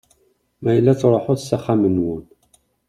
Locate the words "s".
1.39-1.49